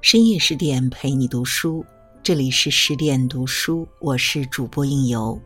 [0.00, 1.84] 深夜十点陪你读书，
[2.22, 5.38] 这里是十点读书，我是主播应由。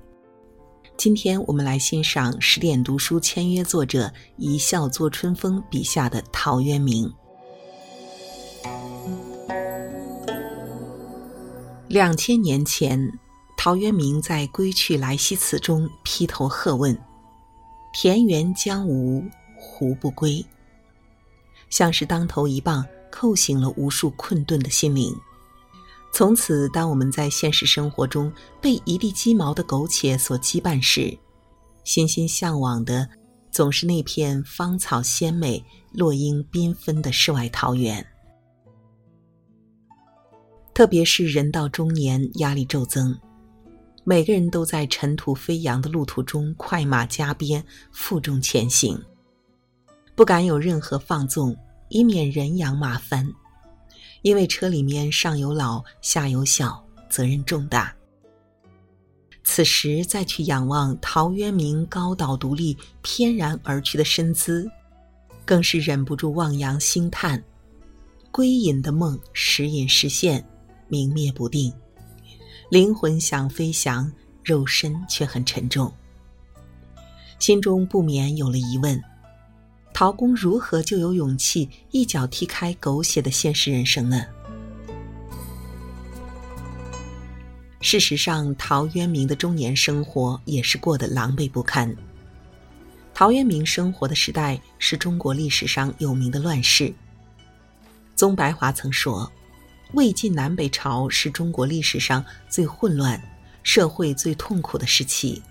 [0.94, 7.10] 今天我们来欣赏十点读书签约作者一笑作春风笔下的陶渊明。
[11.88, 13.10] 两千年前，
[13.56, 16.96] 陶渊明在《归去来兮辞》中劈头喝问
[17.94, 19.24] ：“田园将芜
[19.56, 20.44] 胡不归？”
[21.70, 25.14] 像是当头一棒，扣醒了无数困顿的心灵。
[26.10, 31.16] 从此，当我们在现实生活中被一地鸡毛的苟且所羁绊时，
[31.84, 33.08] 心心向往的
[33.50, 38.04] 总是那片芳草鲜美、落英缤纷的世外桃源。
[40.74, 43.18] 特别是人到中年，压力骤增，
[44.04, 48.98] 每个人都在尘土飞扬的路途中快马加鞭、负重前行，
[50.14, 51.56] 不敢有任何放纵，
[51.92, 53.30] 以免人仰马翻。
[54.22, 57.94] 因为车里面上有老，下有小，责任重大。
[59.44, 64.70] 此时再去仰望陶渊明高岛独立、翩然而去的身姿，
[65.44, 67.42] 更是忍不住望洋兴叹：
[68.30, 70.44] 归隐的梦时隐时现。
[70.88, 71.72] 明灭不定，
[72.70, 74.12] 灵魂想飞翔，
[74.44, 75.90] 肉身却很沉重。
[77.38, 79.02] 心中不免有了疑问：
[79.92, 84.24] 陶公如何就有勇气一脚踢开狗血的现实人生呢？
[87.80, 91.94] 事实上，陶渊明的中年生活也是过得狼狈不堪。
[93.12, 96.92] 陶渊明生活的时代是中国历史上有名的乱世。
[98.14, 99.30] 宗白华曾说。
[99.94, 103.22] 魏晋南北朝是中国历史上最混乱、
[103.62, 105.42] 社会最痛苦的时期。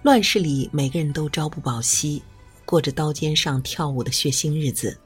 [0.00, 2.22] 乱世里，每个人都朝不保夕，
[2.70, 4.96] 过着刀尖上跳舞的血腥日子。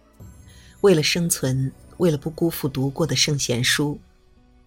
[0.82, 3.98] 为了生存，为了不辜负读过的圣贤书，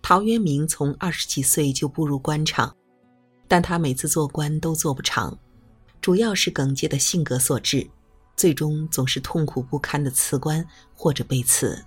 [0.01, 2.75] 陶渊明从二十几岁就步入官场，
[3.47, 5.37] 但他每次做官都做不长，
[6.01, 7.87] 主要是耿介的性格所致，
[8.35, 10.65] 最终总是痛苦不堪的辞官
[10.95, 11.85] 或者被辞。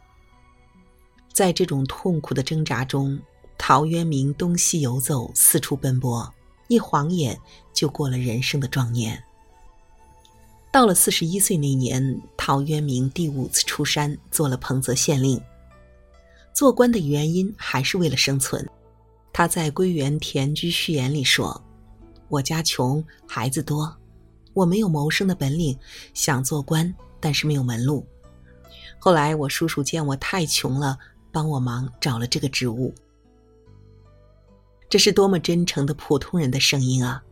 [1.33, 3.19] 在这种痛苦的挣扎中，
[3.59, 6.33] 陶渊明东西游走，四处奔波，
[6.69, 7.37] 一晃眼
[7.73, 9.21] 就过了人生的壮年。
[10.73, 15.41] 到了四十一岁那年，陶渊明第五次出山，做了彭泽县令。
[16.55, 18.69] 做官的原因还是为了生存。
[19.33, 21.61] 他在《归园田居序言》里说
[22.29, 23.97] ：“我家穷，孩子多，
[24.53, 25.79] 我没有谋生的本领，
[26.15, 28.07] 想做官，但是没有门路。
[28.99, 30.99] 后来我叔叔见我太穷了。”
[31.33, 32.93] 帮我忙找了这个职务，
[34.89, 37.23] 这是多么真诚的普通人的声音啊！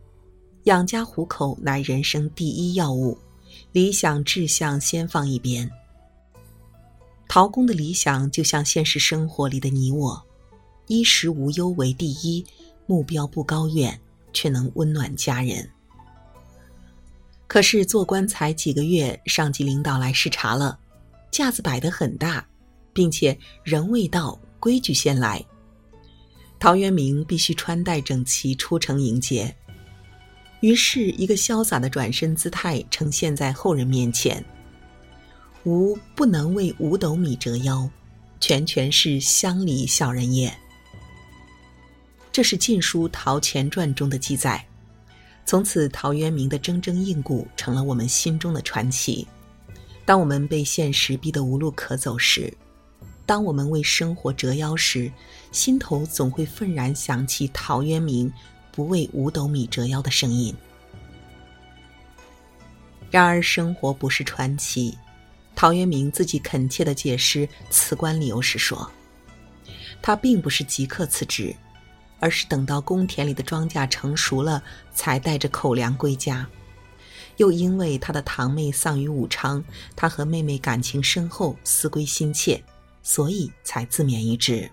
[0.63, 3.17] 养家糊口乃人生第一要务，
[3.71, 5.69] 理想志向先放一边。
[7.27, 10.25] 陶公的理想就像现实生活里的你我，
[10.87, 12.45] 衣食无忧为第一，
[12.85, 13.99] 目标不高远，
[14.33, 15.69] 却能温暖家人。
[17.47, 20.79] 可是做官才几个月，上级领导来视察了，
[21.31, 22.45] 架子摆得很大。
[22.91, 25.45] 并且人未到，规矩先来。
[26.59, 29.55] 陶渊明必须穿戴整齐出城迎接，
[30.61, 34.43] 于是，一个潇洒的转身姿态呈现在后人面前。
[35.65, 37.89] 吾不能为五斗米折腰，
[38.39, 40.53] 全全是乡里小人也。
[42.31, 44.65] 这是《晋书·陶潜传》中的记载。
[45.45, 49.27] 从此，陶渊明的铮铮硬骨成了我们心中的传奇。
[50.05, 52.53] 当我们被现实逼得无路可走时，
[53.25, 55.11] 当我们为生活折腰时，
[55.51, 58.31] 心头总会愤然想起陶渊明
[58.79, 60.55] “不为五斗米折腰”的声音。
[63.11, 64.97] 然而，生活不是传奇。
[65.53, 68.89] 陶渊明自己恳切的解释辞官理由时说
[70.01, 71.53] ：“他并不是即刻辞职，
[72.21, 74.63] 而是等到公田里的庄稼成熟了，
[74.93, 76.47] 才带着口粮归家。
[77.35, 79.61] 又因为他的堂妹丧于武昌，
[79.93, 82.63] 他和妹妹感情深厚，思归心切。”
[83.03, 84.69] 所以才自勉于之。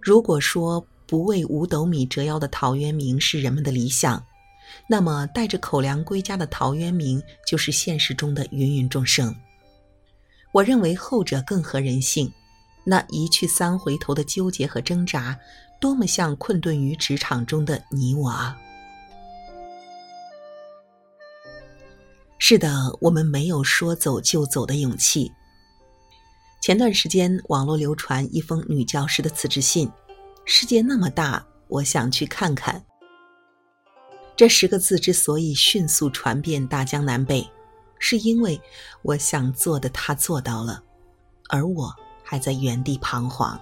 [0.00, 4.24] 如果说不为五斗米折腰的陶渊明是人们的理想，
[4.88, 9.34] 那么带着口粮归家的陶渊明就是现实中的芸芸众生。
[10.52, 12.32] 我认为后者更合人性。
[12.88, 15.36] 那一去三回头的纠结和挣扎，
[15.80, 18.56] 多么像困顿于职场中的你我啊！
[22.38, 25.32] 是的，我们没有说走就走的勇气。
[26.62, 29.90] 前段时间，网络流传一封女教师的辞职信
[30.46, 32.82] ：“世界那么大，我想去看看。”
[34.36, 37.46] 这十个字之所以迅速传遍大江南北，
[37.98, 38.60] 是因为
[39.02, 40.82] 我想做的他做到了，
[41.48, 43.58] 而我还在原地彷徨。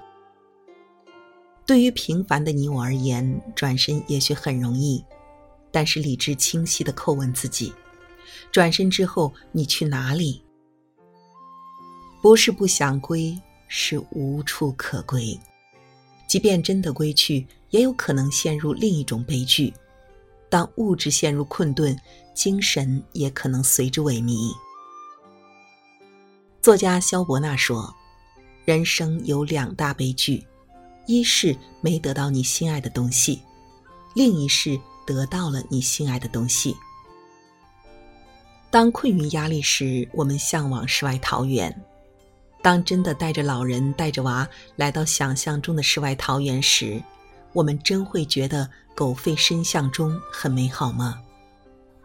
[1.64, 5.02] 对于平凡的你我而言，转身也许很容易，
[5.70, 7.72] 但是理智清晰的叩问自己：
[8.52, 10.44] 转身之后，你去哪里？
[12.20, 15.38] 不是不想归，是无处可归。
[16.34, 19.72] 即便真的归去，也有可能陷入另一种悲剧。
[20.50, 21.96] 当物质陷入困顿，
[22.34, 24.52] 精神也可能随之萎靡。
[26.60, 27.94] 作家萧伯纳说
[28.66, 30.44] ：“人生有两大悲剧。”
[31.06, 33.40] 一是没得到你心爱的东西，
[34.16, 34.76] 另一是
[35.06, 36.76] 得到了你心爱的东西。
[38.72, 41.70] 当困于压力时，我们向往世外桃源；
[42.64, 46.99] 当真的带着老人、带着娃来到想象中的世外桃源时，
[47.52, 51.20] 我们真会觉得狗吠深巷中很美好吗？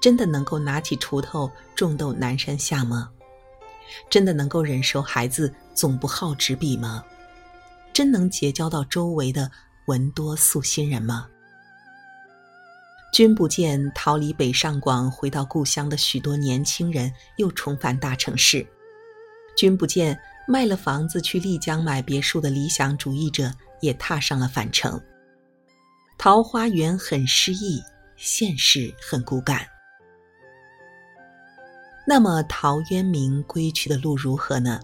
[0.01, 3.09] 真的能够拿起锄头种豆南山下吗？
[4.09, 7.05] 真的能够忍受孩子总不好纸笔吗？
[7.93, 9.49] 真能结交到周围的
[9.85, 11.25] 文多素心人吗？
[13.13, 18.61] 君不见，逃离北上广回到故乡的许多年轻人又重返大城市；
[19.55, 24.99] 君不见，卖了房子去丽江买别墅的理想主义者也踏上了返程。
[26.17, 27.79] 桃花源很诗意，
[28.15, 29.67] 现实很骨感。
[32.03, 34.79] 那么，陶渊明归去的路如何呢？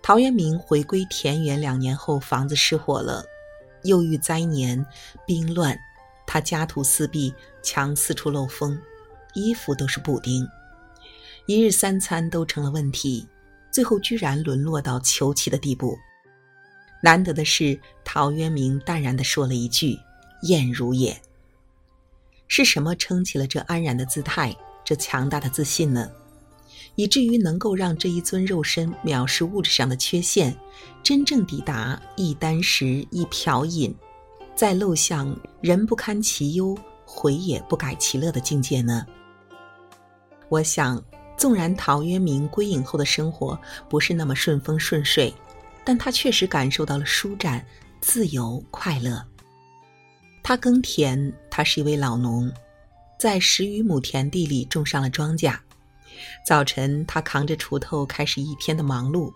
[0.00, 3.24] 陶渊明回归田园两年后，房子失火了，
[3.82, 4.86] 又遇灾年、
[5.26, 5.76] 兵乱，
[6.24, 8.80] 他家徒四壁，墙四处漏风，
[9.34, 10.46] 衣服都是补丁，
[11.46, 13.26] 一日三餐都成了问题，
[13.72, 15.98] 最后居然沦落到求乞的地步。
[17.02, 19.98] 难得的是，陶渊明淡然地说了一句
[20.46, 21.20] ：“燕如也。”
[22.46, 24.54] 是什么撑起了这安然的姿态，
[24.84, 26.08] 这强大的自信呢？
[26.94, 30.54] 以至于能够让这一尊肉身藐视物质上的缺陷，
[31.02, 33.94] 真正抵达一箪食一瓢饮，
[34.54, 36.76] 在陋巷人不堪其忧，
[37.06, 39.06] 回也不改其乐的境界呢？
[40.50, 41.02] 我想，
[41.36, 43.58] 纵然陶渊明归隐后的生活
[43.88, 45.32] 不是那么顺风顺水，
[45.84, 47.64] 但他确实感受到了舒展、
[48.00, 49.24] 自由、快乐。
[50.42, 52.52] 他耕田，他是一位老农，
[53.18, 55.56] 在十余亩田地里种上了庄稼。
[56.46, 59.32] 早晨，他扛着锄头开始一天的忙碌；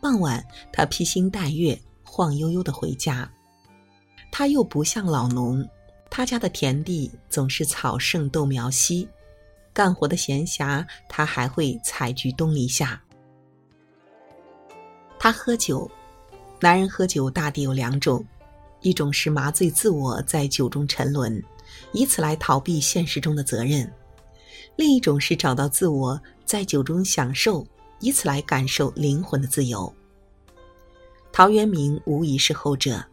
[0.00, 3.30] 傍晚，他披星戴月、晃悠悠的回家。
[4.32, 5.68] 他又不像老农，
[6.10, 9.08] 他家的田地总是草盛豆苗稀，
[9.76, 12.98] 干活的闲暇，他还会采菊东篱下。
[15.18, 15.90] 他喝酒，
[16.60, 18.24] 男人喝酒大抵有两种：
[18.80, 21.44] 一种是麻醉自我，在酒中沉沦，
[21.92, 23.92] 以此来逃避现实中的责任。
[24.76, 27.66] 另一种是找到自我，在酒中享受，
[28.00, 29.94] 以此来感受灵魂的自由。
[31.30, 33.04] 陶渊明无疑是后者。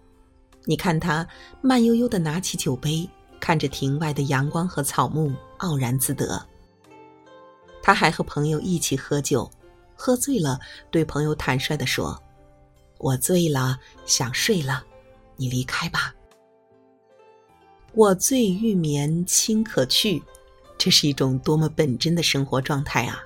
[0.63, 1.27] 你看他
[1.61, 3.05] 慢悠悠地拿起酒杯，
[3.37, 6.41] 看着庭外的阳光和草木，傲然自得。
[7.83, 9.51] 他还和朋友一起喝酒，
[9.93, 10.57] 喝醉了，
[10.89, 12.17] 对朋友坦率地说
[12.97, 14.85] ：“我醉了，想睡了，
[15.35, 16.15] 你离开吧。”
[17.93, 20.23] 我醉欲眠，卿可去。
[20.77, 23.21] 这是一种多么本真的生活状态啊！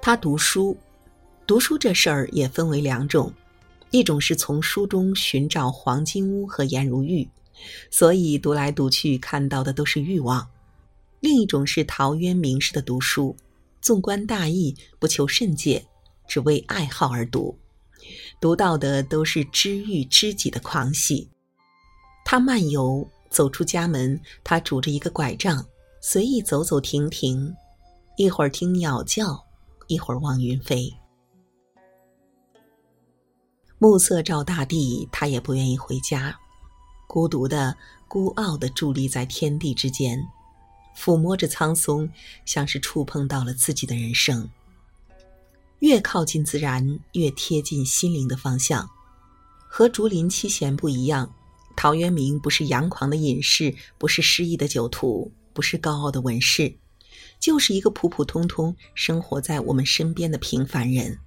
[0.00, 0.76] 他读书，
[1.46, 3.32] 读书这事儿也分为两种，
[3.90, 7.28] 一种是从书中寻找黄金屋和颜如玉，
[7.90, 10.46] 所以读来读去看到的都是欲望；
[11.22, 13.34] 另一种是陶渊明式的读书，
[13.80, 15.86] 纵观大义，不求甚解，
[16.28, 17.56] 只为爱好而读，
[18.38, 21.30] 读到的都是知遇知己的狂喜。
[22.26, 23.08] 他漫游。
[23.32, 25.64] 走出家门，他拄着一个拐杖，
[26.02, 27.56] 随意走走停停，
[28.18, 29.42] 一会儿听鸟叫，
[29.86, 30.92] 一会儿望云飞。
[33.78, 36.38] 暮色照大地，他也不愿意回家，
[37.08, 37.74] 孤独的、
[38.06, 40.22] 孤傲的伫立在天地之间，
[40.96, 42.08] 抚摸着苍松，
[42.44, 44.48] 像是触碰到了自己的人生。
[45.80, 48.88] 越靠近自然，越贴近心灵的方向，
[49.68, 51.32] 和竹林七贤不一样。
[51.74, 56.76] 陶渊明不是扬狂的隐士，不是诗意的酒徒，不是高傲的文士，
[57.40, 61.18] 就是一个普普通通生活在我们身边的平凡人。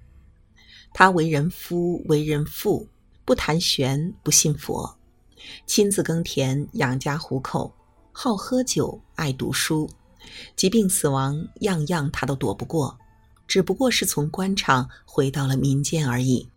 [0.94, 2.88] 他为人夫，为人父，
[3.24, 4.96] 不谈玄，不信佛，
[5.66, 7.74] 亲自耕田养家糊口，
[8.18, 9.86] 好喝酒，爱读书，
[10.56, 12.98] 疾病死亡样样他都躲不过，
[13.46, 16.48] 只不过是从官场回到了民间而已。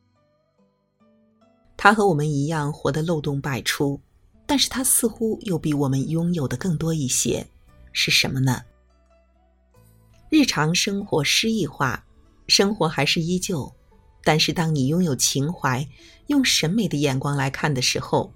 [1.75, 3.99] 他和我们一样活得漏洞百出，
[4.45, 7.45] 但是他似乎又比我们拥有的更多一些，
[7.91, 8.61] 是什么呢？
[10.29, 12.05] 日常生活诗意化，
[12.47, 13.69] 生活还是依旧，
[14.23, 15.85] 但是当你拥有情怀，
[16.27, 18.31] 用审美的眼光来看的时候，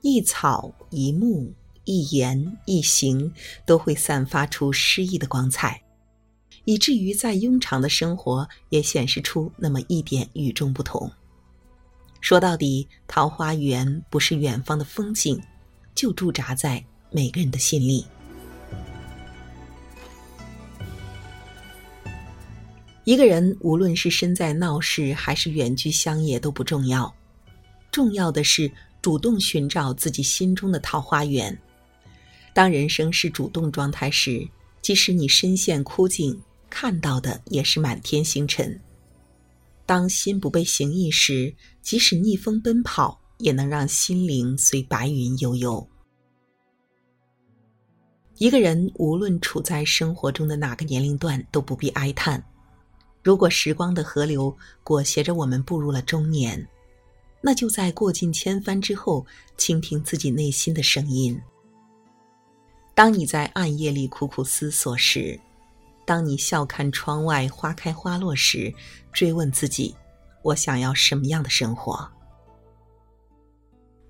[0.00, 1.52] 一草一木、
[1.84, 3.32] 一言一行
[3.66, 5.82] 都会散发出诗意的光彩，
[6.64, 11.10] 以至于再庸常的生活也显示出那么一点与众不同。
[12.20, 15.38] 说到底，桃花源不是远方的风景，
[15.94, 18.06] 就驻扎在每个人的心里。
[23.04, 27.14] 一个人无论是身在闹市还是远居乡野都不重要，
[27.92, 28.72] 重要的是
[29.02, 31.54] 主动寻找自己心中的桃花源。
[32.54, 34.48] 当人生是主动状态时，
[34.80, 38.80] 即使你身陷枯井，看到的也是满天星辰。
[39.84, 45.86] 当心不被形役时，即使逆风奔跑，也能让心灵随白云悠悠。
[48.38, 52.42] 一个人无论处在生活中的哪个年龄段，都不必哀叹。
[53.22, 56.66] 如果时光的河流裹挟着我们步入了中年，
[57.40, 61.38] 那就在过尽千帆之后，倾听自己内心的声音。
[62.94, 65.38] 当你在暗夜里苦苦思索时，
[66.06, 68.72] 当你笑看窗外花开花落时，
[69.12, 69.94] 追问自己：
[70.42, 72.08] 我想要什么样的生活？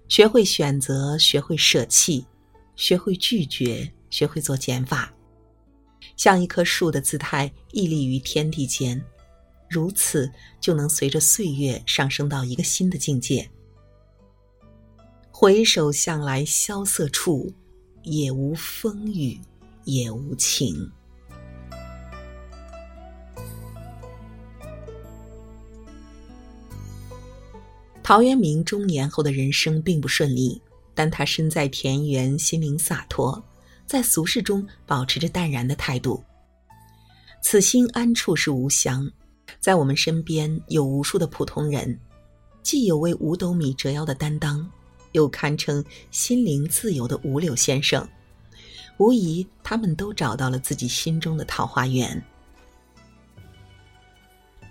[0.07, 2.27] 学会选择，学会舍弃，
[2.77, 5.11] 学会拒绝，学会做减法，
[6.17, 9.03] 像一棵树的姿态屹立于天地间，
[9.71, 13.51] 如此就能随着岁月上升到一个新的境界。
[15.31, 17.51] 回首向来萧瑟处，
[18.05, 19.39] 也无风雨
[19.85, 20.91] 也无晴。
[28.03, 30.61] 陶渊明中年后的人生并不顺利，
[30.95, 33.43] 但他身在田园，心灵洒脱，
[33.87, 36.23] 在俗世中保持着淡然的态度。
[37.43, 39.11] 此心安处是吾乡，
[39.59, 41.99] 在我们身边有无数的普通人，
[42.63, 44.71] 既有为五斗米折腰的担当，
[45.15, 48.07] 又堪称心灵自由的五柳先生。
[48.99, 52.23] 无疑，他们都找到了自己心中的桃花源。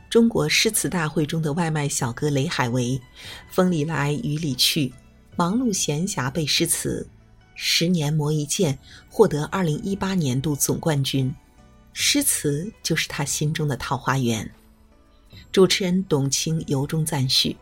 [0.10, 3.02] 中国诗词大会中的外卖小哥雷海为，
[3.50, 4.94] 风里来雨里去，
[5.36, 7.08] 忙碌闲暇背诗词，
[7.56, 8.78] 十年磨一剑，
[9.10, 11.34] 获得二零一八年度总冠军。
[11.94, 14.50] 诗词就是他心中的桃花源。
[15.52, 17.58] 主持人董卿由衷赞许：“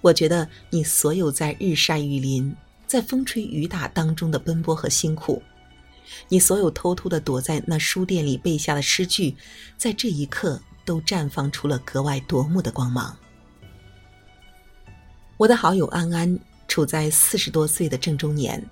[0.00, 2.54] 我觉得你所有在日晒雨淋、
[2.86, 5.42] 在风吹雨打当中的奔波和辛苦，
[6.28, 9.34] 你所有偷偷的躲在那书店里背下的诗句，
[9.76, 13.18] 在这一刻。”都绽放出了格外夺目的光芒。
[15.36, 16.38] 我的好友安安
[16.68, 18.64] 处在四十多岁的正中年，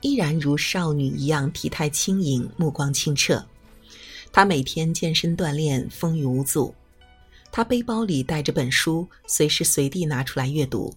[0.00, 3.46] 依然如少女一样体态轻盈，目光清澈。
[4.32, 6.74] 她每天健身锻炼，风雨无阻。
[7.52, 10.94] 他背包里带着本书，随时随地拿出来阅读。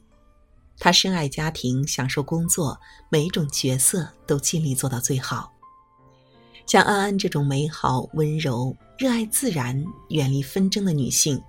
[0.79, 2.79] 他深爱家庭，享受工作，
[3.09, 5.51] 每一种角色都尽力做到最好。
[6.65, 11.41] 像安安这种美好、温柔、热爱自然、远离纷争的女性，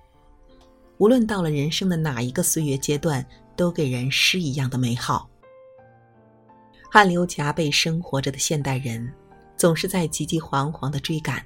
[0.99, 3.25] 无论到了人生的哪一个岁月阶段，
[3.57, 5.29] 都给人诗一样的美好。
[6.91, 9.13] 汗流浃背生活着的现代人，
[9.57, 11.45] 总是在急急惶惶的追赶，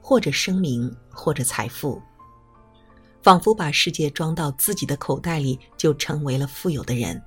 [0.00, 2.00] 或者声名，或者财富，
[3.22, 7.20] 仿佛把世界装到自己的口袋里，就成为了富有的人。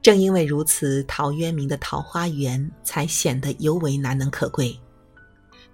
[0.00, 4.78] 正因为如此，陶渊明的桃花源才显得尤为难能可贵。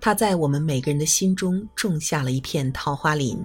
[0.01, 3.39] 他在我们每个人的心中种下了一片桃花林，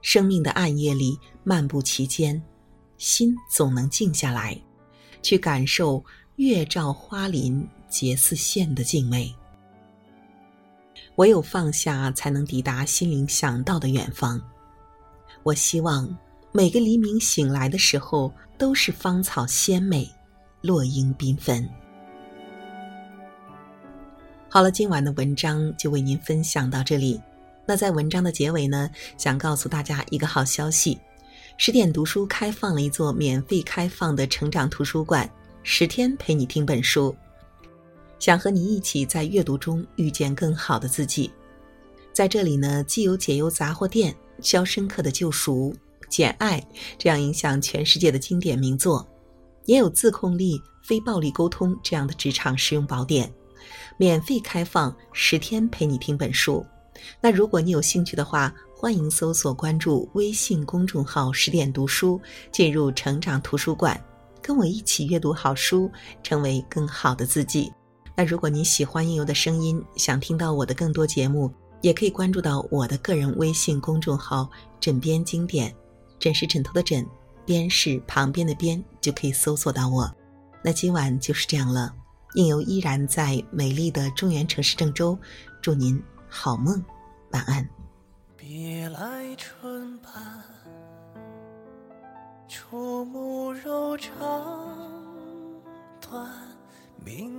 [0.00, 2.40] 生命的暗夜里漫步其间，
[2.96, 4.58] 心总能静下来，
[5.20, 6.02] 去感受
[6.36, 9.34] 月照花林结似线的静美。
[11.16, 14.40] 唯有放下，才能抵达心灵想到的远方。
[15.44, 16.08] 我希望。
[16.56, 20.08] 每个黎明醒来的时候，都是芳草鲜美，
[20.60, 21.68] 落英缤纷。
[24.48, 27.20] 好了，今晚的文章就为您分享到这里。
[27.66, 30.96] 那在文章的结尾呢，想告诉大家一个好消息：
[31.56, 35.28] 十点读书开放了一座免费开放的成长图书馆，
[35.64, 37.12] 十天陪你听本书，
[38.20, 41.32] 想和你一起在阅读中遇见更好的自己。
[42.12, 45.74] 在这里呢，既有解忧杂货店、肖申克的救赎。
[46.16, 46.60] 《简爱》
[46.96, 49.04] 这样影响全世界的经典名作，
[49.64, 53.32] 也有自控力、非暴力沟通这样的职场实用宝典，
[53.96, 56.64] 免费开放十天陪你听本书。
[57.20, 62.20] 那如果你有兴趣的话，欢迎搜索关注微信公众号“十点读书”，
[62.52, 64.00] 进入成长图书馆，
[64.40, 65.90] 跟我一起阅读好书，
[66.22, 67.72] 成为更好的自己。
[68.14, 71.52] 那如果你喜欢应由的声音，想听到我的更多节目。
[71.84, 74.48] 也可以关注到我的个人微信公众号
[74.80, 75.70] “枕边经典”，
[76.18, 77.06] 枕是枕头的枕，
[77.44, 80.10] 边是旁边的边，就可以搜索到我。
[80.62, 81.94] 那今晚就是这样了，
[82.36, 85.18] 应由依然在美丽的中原城市郑州，
[85.60, 86.82] 祝您好梦，
[87.32, 87.68] 晚安。
[88.34, 90.10] 别来春半，
[92.48, 94.10] 触目柔肠
[96.00, 96.32] 断，
[97.04, 97.33] 明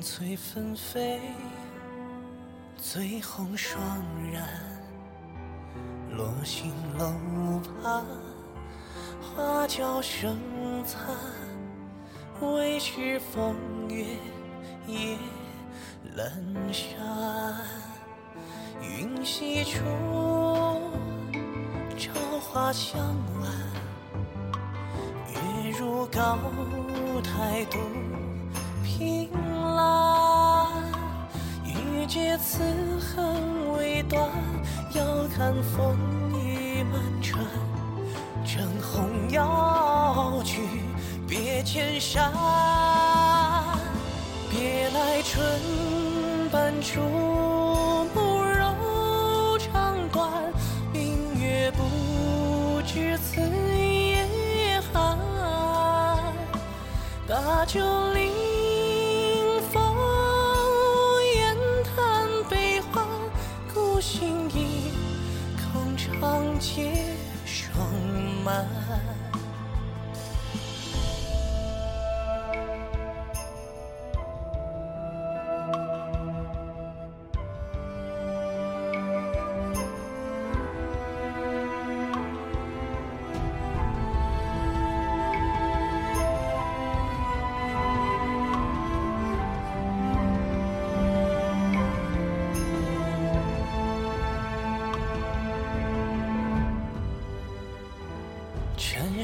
[0.00, 1.20] 翠纷飞，
[2.76, 3.78] 醉红双
[4.32, 4.48] 染。
[6.10, 7.12] 落星楼
[7.82, 8.04] 畔，
[9.20, 10.38] 花轿声
[10.84, 11.14] 残。
[12.40, 13.56] 未知风
[13.88, 14.04] 月
[14.86, 15.16] 夜
[16.16, 16.30] 阑
[16.72, 17.56] 珊。
[18.82, 19.82] 云溪处，
[21.96, 22.98] 朝花香
[23.40, 23.50] 晚。
[25.28, 26.38] 月如高
[27.22, 27.78] 台独
[28.84, 29.30] 凭
[29.76, 30.66] 栏，
[31.64, 32.62] 欲借此
[32.98, 34.28] 恨未断，
[34.94, 35.04] 遥
[35.36, 35.96] 看风
[36.42, 37.44] 雨满船。
[38.44, 40.62] 正红要去
[41.28, 42.32] 别千山，
[44.50, 45.44] 别来春
[46.50, 47.00] 半处，
[48.14, 50.30] 暮柔肠断，
[50.92, 53.40] 明月不知此。
[53.76, 55.18] 夜寒，
[57.28, 57.80] 把酒
[58.14, 58.30] 临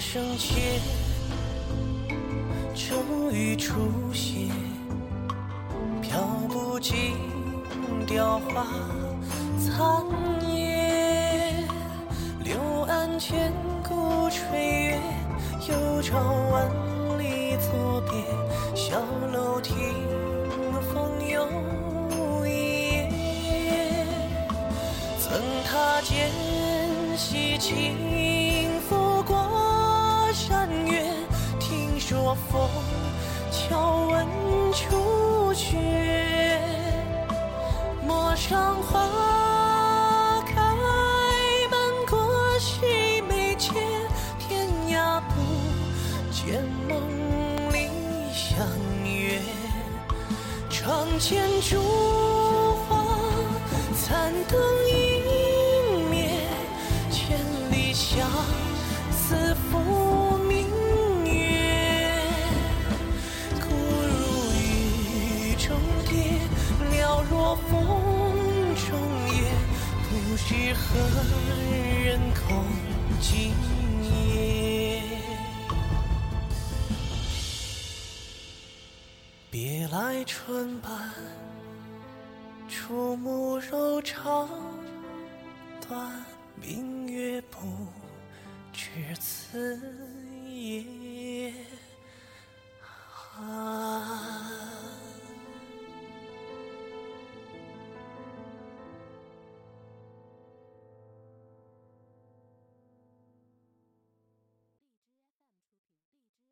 [0.05, 0.81] 生前，
[2.75, 3.73] 终于出
[4.13, 4.51] 现，
[6.03, 7.15] 飘不尽
[8.07, 8.67] 雕花
[9.59, 10.05] 残
[10.51, 11.55] 叶。
[12.45, 13.53] 柳岸千
[13.89, 15.01] 古吹月，
[15.69, 16.19] 又照
[16.51, 16.69] 万
[17.19, 18.23] 里作别。
[18.75, 19.01] 小
[19.33, 19.75] 楼听
[20.93, 21.47] 风又
[22.45, 22.51] 一
[22.91, 24.07] 夜，
[25.19, 26.29] 曾踏剑
[27.17, 27.97] 西情
[32.33, 32.71] 听说枫
[33.51, 34.27] 桥闻
[34.73, 36.59] 初雪，
[38.07, 40.55] 陌上花开，
[41.71, 43.75] 满过西眉间，
[44.39, 45.35] 天涯不
[46.31, 47.91] 见梦里
[48.33, 48.67] 相
[49.05, 49.39] 约，
[50.71, 51.77] 窗前烛
[70.45, 70.99] 知何
[72.03, 72.67] 人共
[73.21, 73.55] 今
[74.05, 75.03] 夜？
[79.51, 80.91] 别来春半，
[82.69, 84.49] 触目柔肠
[85.89, 86.11] 断。
[86.61, 87.59] 明月不
[88.73, 89.81] 知此
[90.47, 91.53] 夜
[92.81, 94.32] 寒。